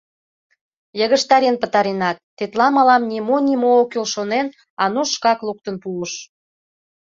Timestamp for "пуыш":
5.83-6.11